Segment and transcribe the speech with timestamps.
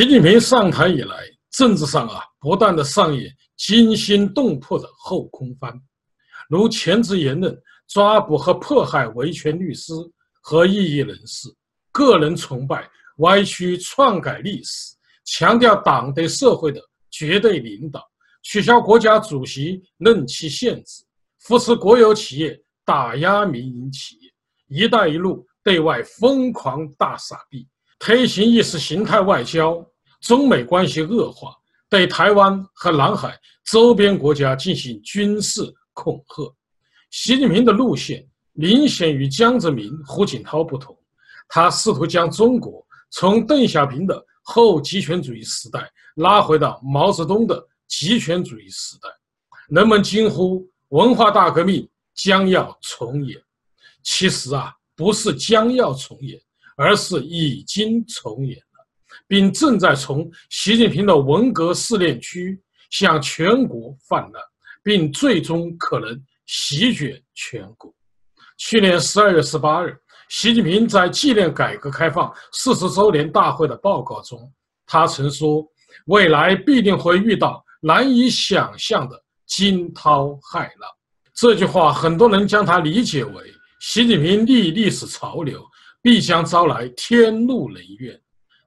[0.00, 1.14] 习近平上台以来，
[1.50, 5.78] 政治上啊不断的上演惊心动魄的后空翻，
[6.48, 7.54] 如前置言论、
[7.86, 9.92] 抓捕和迫害维权律师
[10.40, 11.50] 和异议人士、
[11.92, 12.88] 个人崇拜、
[13.18, 16.80] 歪曲篡改历史、强调党对社会的
[17.10, 18.02] 绝对领导、
[18.42, 21.04] 取消国家主席任期限制、
[21.40, 24.32] 扶持国有企业、打压民营企业、
[24.74, 27.68] “一带一路”对外疯狂大撒币。
[27.98, 29.86] 推行意识形态外交，
[30.20, 31.54] 中美关系恶化，
[31.88, 36.54] 对台湾和南海周边国家进行军事恐吓。
[37.10, 40.96] 习近平的路线明显与江泽民、胡锦涛不同，
[41.48, 49.08] 他试图将中国从邓小平的后极权主义时代拉回到毛泽东的极权主义时代。
[49.68, 53.40] 人们惊呼文化大革命将要重演，
[54.02, 56.40] 其实啊，不是将要重演。
[56.76, 58.58] 而是已经重演，
[59.26, 64.42] 并正在从习近平的文革试炼区向全国泛滥，
[64.82, 67.92] 并最终可能席卷全国。
[68.56, 69.96] 去年十二月十八日，
[70.28, 74.52] 习近平在纪念改革开放四十周年大会的报告中，
[74.86, 75.64] 他曾说
[76.06, 80.90] ：“未来必定会遇到难以想象的惊涛骇浪。”
[81.34, 83.44] 这句话，很多人将它理解为
[83.80, 85.64] 习近平逆历史潮流。
[86.02, 88.18] 必将招来天怒人怨，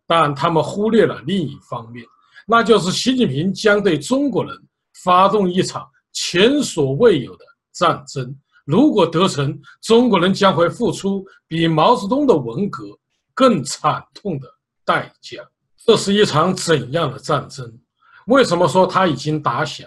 [0.05, 2.05] 但他们忽略了另一方面，
[2.47, 4.53] 那就是习近平将对中国人
[5.03, 8.35] 发动一场前所未有的战争。
[8.65, 12.85] 如果得逞，中国人将会付出比毛泽东的文革
[13.33, 14.47] 更惨痛的
[14.85, 15.41] 代价。
[15.85, 17.69] 这是一场怎样的战争？
[18.27, 19.85] 为什么说它已经打响？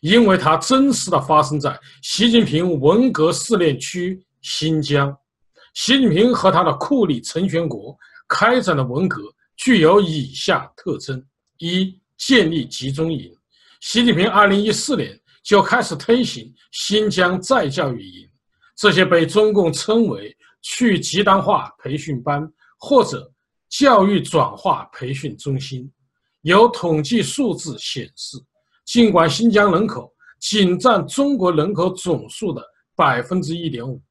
[0.00, 5.14] 因为它真实的发生在习近平文革试炼区新疆。
[5.74, 7.96] 习近平和他的酷吏陈全国
[8.28, 9.20] 开展的文革
[9.56, 11.24] 具有以下特征：
[11.58, 13.32] 一、建立集中营。
[13.80, 18.28] 习近平二零一四年就开始推行新疆再教育营，
[18.76, 23.30] 这些被中共称为去极端化培训班或者
[23.68, 25.90] 教育转化培训中心。
[26.42, 28.38] 有统计数字显示，
[28.84, 32.62] 尽管新疆人口仅占中国人口总数的
[32.96, 34.02] 百分之一点五。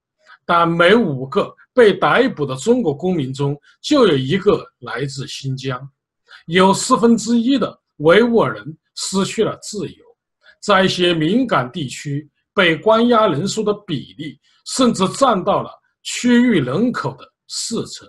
[0.46, 5.80] 但每五个被逮捕的中国公民中，就有一个来自新疆，
[6.46, 10.04] 有四分之一的维吾尔人失去了自由，
[10.62, 15.70] 在一些敏感地区，被关押人数的比例甚至占到了
[16.04, 18.08] 区域人口的四成。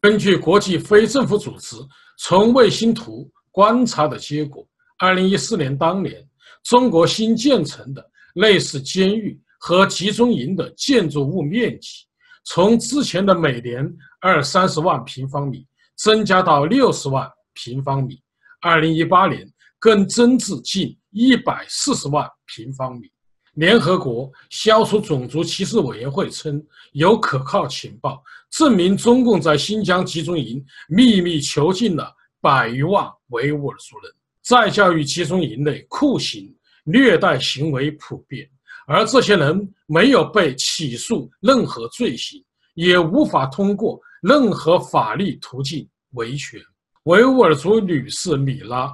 [0.00, 1.76] 根据国际非政府组织
[2.18, 4.66] 从卫星图观察的结果，
[4.98, 6.26] 二零一四年当年，
[6.62, 8.04] 中国新建成的
[8.34, 9.40] 类似监狱。
[9.66, 12.04] 和集中营的建筑物面积，
[12.44, 13.90] 从之前的每年
[14.20, 15.66] 二三十万平方米
[15.96, 18.20] 增加到六十万平方米，
[18.60, 23.10] 二零一八年更增至近一百四十万平方米。
[23.54, 26.60] 联合国消除种族歧视委员会称，
[26.92, 34.12] 有可靠情报证明，中共在新疆集中营秘密囚禁了百余万维吾尔族人。
[34.42, 36.52] 在教育集中营内，酷刑、
[36.84, 38.46] 虐待行为普遍。
[38.86, 46.60] 而这些人没有被起诉任何罪行，也无法通过任何法律途径维权。
[47.04, 48.90] 维吾尔族女士米拉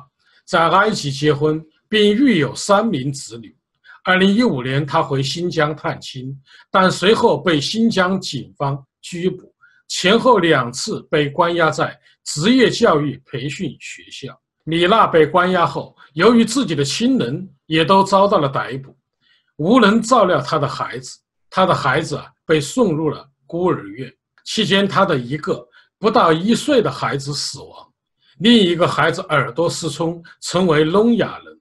[0.47, 3.57] 在埃及结婚，并育有三名子女。
[4.03, 6.37] 二零一五年，她回新疆探亲，
[6.71, 9.53] 但随后被新疆警方拘捕，
[9.89, 14.37] 前后两次被关押在职业教育培训学校。
[14.65, 18.97] 米娜被关押后，由于自己的亲人也都遭到了逮捕。
[19.61, 21.19] 无人照料他的孩子，
[21.51, 24.11] 他的孩子啊被送入了孤儿院。
[24.43, 27.93] 期间，他的一个不到一岁的孩子死亡，
[28.39, 31.61] 另一个孩子耳朵失聪，成为聋哑人。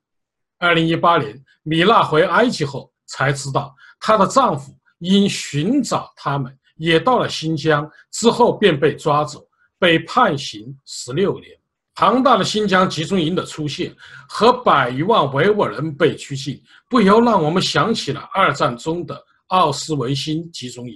[0.60, 9.46] 二零一八年，米娜回埃及后才知道，她的丈夫因寻找他们也到了新疆，之后便被抓走，
[9.78, 11.59] 被判刑十六年。
[12.00, 13.94] 庞大的新疆集中营的出现
[14.26, 16.58] 和百余万维吾尔人被拘禁，
[16.88, 20.96] 不由让我们想起了二战中的奥斯维辛集中营，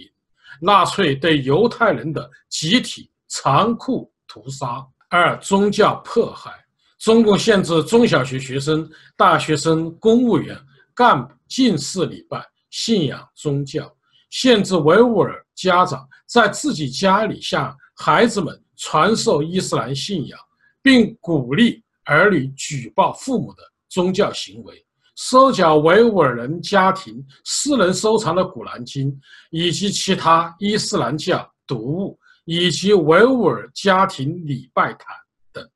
[0.61, 4.81] 纳粹对犹太人的集体残酷屠杀。
[5.09, 6.51] 二、宗教迫害，
[6.99, 10.57] 中共限制中小学学生、大学生、公务员、
[10.95, 13.93] 干部近视礼拜、信仰宗教，
[14.29, 20.39] 限制维吾尔家长在自己家里向孩子们传授伊斯兰信仰。
[20.83, 24.85] 并鼓励儿女举报父母的宗教行为，
[25.15, 29.09] 收缴维吾尔人家庭私人收藏的《古兰经》
[29.49, 35.15] 以及其他伊斯兰教读物，以及维吾尔家庭礼拜毯
[35.53, 35.67] 等。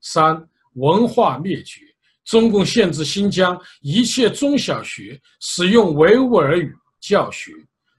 [0.00, 1.80] 三、文化灭绝。
[2.24, 7.50] 中共限制新疆一切中小学使用维吾尔语教学，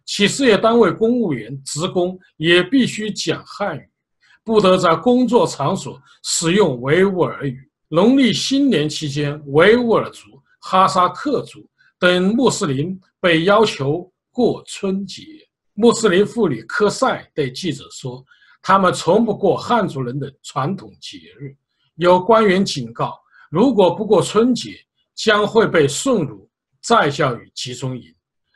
[0.06, 3.90] 企事业单位公务员、职工也必须讲汉语，
[4.44, 7.58] 不得在工作场所使用维吾尔语。
[7.88, 11.66] 农历新年期间，维吾尔族、哈萨克族
[12.00, 15.24] 等穆斯林被要求过春节。
[15.74, 18.24] 穆斯林妇女科赛对记者说
[18.62, 21.56] ：“他们从不过汉族人的传统节日。”
[21.98, 23.20] 有官员警告。
[23.50, 24.72] 如果不过春节，
[25.14, 26.50] 将会被送入
[26.82, 28.12] 再教育集中营；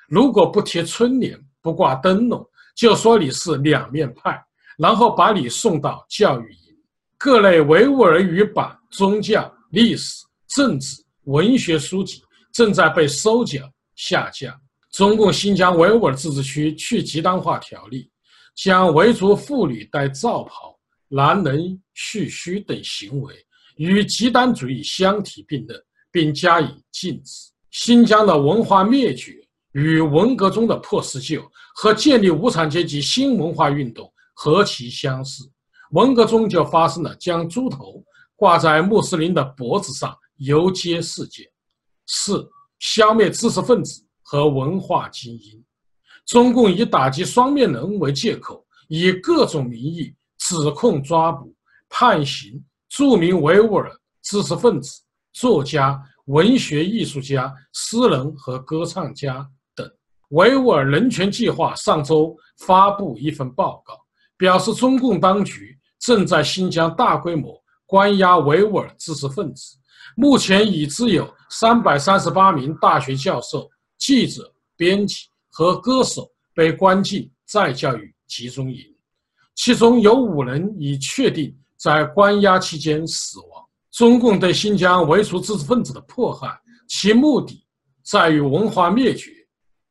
[0.08, 2.44] 如果不贴春联、不挂灯笼，
[2.76, 4.44] 就说你是两面派，
[4.78, 6.76] 然后把你送到教育营。
[7.18, 12.22] 各类维吾尔语版宗教、历史、政治、文学书籍
[12.54, 13.62] 正在被收缴
[13.96, 14.56] 下架。
[14.92, 18.10] 中共新疆维吾尔自治区去极端化条例
[18.56, 20.76] 将维族妇女戴罩袍、
[21.08, 23.34] 男人蓄须等行为。
[23.76, 25.80] 与极端主义相提并论，
[26.12, 27.52] 并加以禁止。
[27.70, 29.34] 新疆的文化灭绝
[29.74, 31.44] 与文革中的破四旧
[31.76, 35.50] 和建立无产阶级新文化运动何其相似！
[35.94, 38.04] 文革中就发生了将猪头
[38.36, 41.44] 挂在穆斯林的脖子上游街事件。
[42.06, 42.48] 四、
[42.78, 45.66] 消灭知识分子和文化精英。
[46.24, 51.52] 中共以打击双面人为借口，以各种名义指控、抓捕、
[51.90, 52.64] 判刑。
[52.90, 53.92] 著名维吾尔
[54.22, 55.02] 知识分子、
[55.34, 59.92] 作家、文学艺术家、诗人和歌唱家等。
[60.30, 64.00] 维吾尔人权计划上周发布一份报告，
[64.38, 69.76] 表示中共当局正在新疆大规模关押维吾尔知识分子，
[70.16, 78.80] 目前已知有三百三十八名大学教授、记者、编辑和歌手被关进再教育集中营，
[79.56, 81.56] 其中有五人已确定。
[81.80, 83.64] 在关押期间死亡。
[83.92, 87.64] 中共对新疆维族知识分子的迫害，其目的
[88.04, 89.32] 在于文化灭绝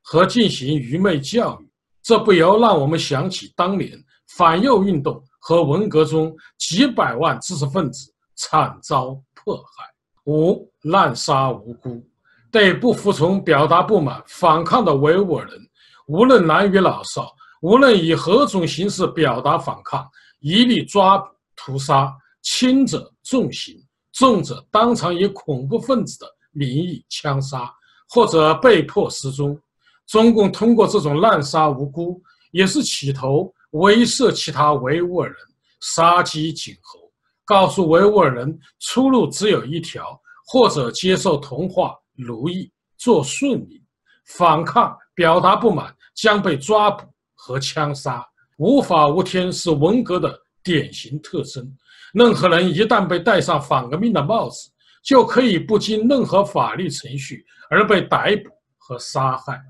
[0.03, 1.71] 和进行愚昧教育。
[2.03, 3.93] 这不由让我们想起当年
[4.29, 9.85] 反右运动和文革中几百万知识分子惨遭迫害。
[10.25, 12.05] 五、滥杀无辜，
[12.51, 15.61] 对不服从、表达不满、反抗的维吾尔人，
[16.07, 20.09] 无论男女老少，无论以何种形式表达反抗，
[20.41, 21.35] 一律抓捕。
[21.59, 23.75] 屠杀，轻者重刑，
[24.13, 27.73] 重者当场以恐怖分子的名义枪杀，
[28.11, 29.59] 或者被迫失踪。
[30.07, 32.21] 中共通过这种滥杀无辜，
[32.53, 35.37] 也是企图威慑其他维吾尔人，
[35.81, 37.11] 杀鸡儆猴，
[37.45, 43.79] 告诉维吾尔人出路只有一条：或者接受同化奴役，做顺民；
[44.27, 48.25] 反抗、表达不满将被抓捕和枪杀。
[48.59, 50.43] 无法无天是文革的。
[50.65, 51.65] 典型特征：
[52.13, 54.69] 任何人一旦被戴上反革命的帽子，
[55.05, 59.63] 就可以不经任何法律程序而被逮捕和杀害。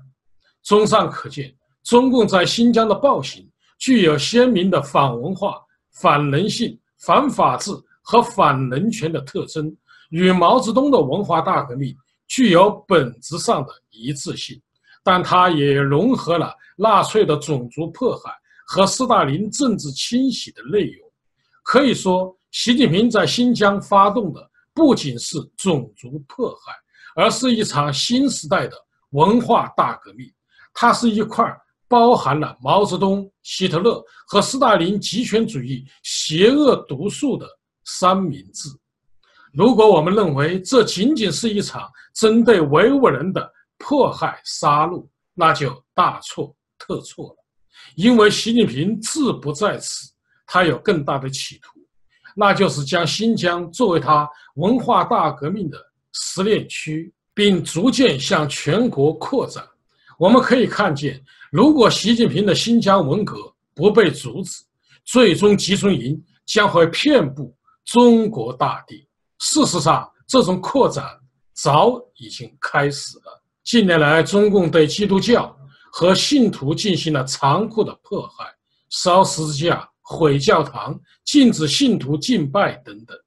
[0.63, 7.71] 综上可见，中共在新疆的暴行具有鲜明的反文化、反人性、反法治
[8.01, 9.75] 和反人权的特征，
[10.09, 11.95] 与毛泽东的文化大革命
[12.27, 14.59] 具有本质上的一致性。
[15.03, 18.31] 但它也融合了纳粹的种族迫害。
[18.69, 21.09] 和斯大林政治清洗的内容，
[21.63, 26.73] 可以说，习近平在新疆发动的不仅是种族迫害，
[27.15, 28.75] 而是一场新时代的
[29.11, 30.29] 文化大革命。
[30.73, 31.45] 它是一块
[31.87, 37.47] 包含了毛泽东、希特勒和斯大林极权主义邪恶毒素的
[37.85, 38.69] 三明治。
[39.53, 47.35] 如果我们认为这仅仅是一场针对维吾尔人的迫害杀戮，那就大错特错了。
[47.95, 50.11] 因为习近平志不在此，
[50.45, 51.79] 他有更大的企图，
[52.35, 55.77] 那就是将新疆作为他文化大革命的
[56.11, 59.65] 实验区，并逐渐向全国扩展。
[60.17, 63.37] 我们可以看见，如果习近平的新疆文革
[63.75, 64.63] 不被阻止，
[65.05, 67.55] 最终集中营将会遍布
[67.85, 69.07] 中国大地。
[69.39, 71.05] 事实上，这种扩展
[71.53, 73.43] 早已经开始了。
[73.63, 75.53] 近年来，中共对基督教。
[75.89, 78.45] 和信徒进行了残酷的迫害，
[78.89, 83.17] 烧十字架、毁教堂、禁止信徒敬拜等等。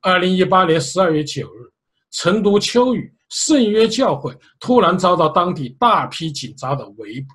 [0.00, 1.70] 二零一八年十二月九日，
[2.10, 7.28] 成都秋雨圣约教会突然遭到当地大批警察的围捕，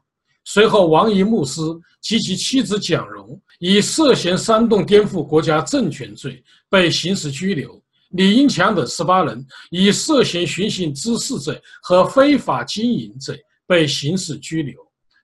[0.46, 1.62] 随后王一牧师
[2.02, 13.40] 及其妻子蒋蓉以涉嫌煽动颠覆国家政权罪被刑事拘留，李英强等十八人以涉嫌寻衅滋事罪和非法经营罪。
[13.68, 14.76] 被刑事拘留，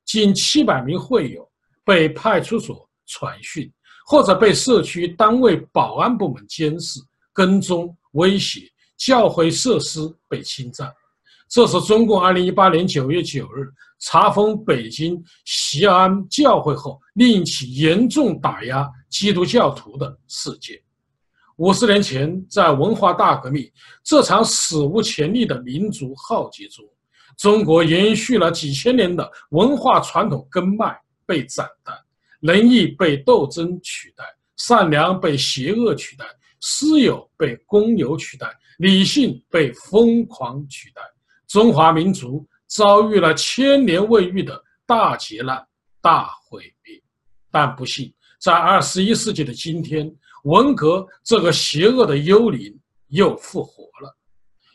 [0.06, 1.46] 近七百名会友
[1.84, 3.70] 被派出所传讯，
[4.06, 7.02] 或者被社区单位保安部门监视，
[7.34, 8.62] 跟踪、威胁，
[8.98, 10.92] 教会设施被侵占。
[11.50, 20.78] 这是中共二零一八年九月九日查封北京西安教会后，另一起严重打压基督教徒的事件。
[21.56, 23.72] 五十年前，在文化大革命
[24.04, 26.86] 这场史无前例的民族浩劫中，
[27.38, 31.98] 中国延续了几千年的文化传统根脉被斩断，
[32.42, 34.24] 仁义被斗争取代，
[34.58, 36.26] 善良被邪恶取代，
[36.60, 41.02] 私有被公有取代，理性被疯狂取代。
[41.48, 45.66] 中华民族遭遇了千年未遇的大劫难、
[46.02, 47.02] 大毁灭，
[47.52, 54.16] 但不幸，在二十一世纪的今天，文革这个邪恶的幽灵又复活了。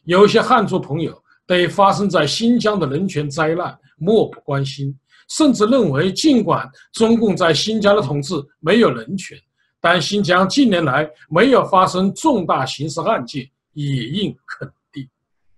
[0.05, 9.39] 有些汉族朋友对发生在新疆的人权灾难漠不关心，甚至认为，尽管中共在新疆的统治没有人权，
[9.81, 15.09] 但新疆近年来没有发生重大刑事案件也应肯定。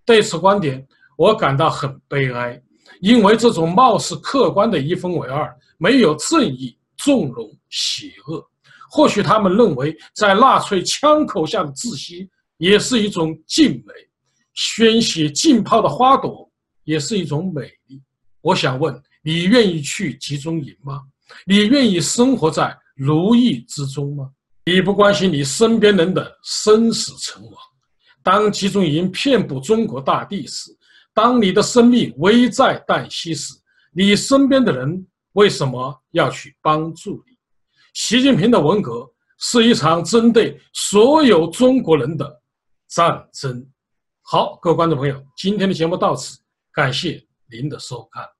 [0.05, 0.87] 对此观点。
[1.17, 2.61] 我感到很悲哀，
[3.01, 8.45] 因为这种貌似客观的一分为二，没有正义，纵容邪恶。
[8.91, 13.93] 或许他们认为，在纳粹枪口下的窒息也是一种静美，
[14.55, 16.51] 宣泄浸泡的花朵
[16.83, 18.03] 也是一种美丽。
[18.41, 21.01] 我想问你：愿意去集中营吗？
[21.47, 24.29] 你愿意生活在奴役之中吗？
[24.65, 27.55] 你不关心你身边人的生死存亡。
[28.25, 30.75] 当集中营遍布中国大地时，
[31.13, 33.53] 当你的生命危在旦夕时，
[33.93, 37.37] 你身边的人为什么要去帮助你？
[37.93, 42.41] 习近平的文革是一场针对所有中国人的
[42.89, 43.65] 战争。
[44.23, 46.39] 好，各位观众朋友，今天的节目到此，
[46.73, 48.34] 感谢您的收看。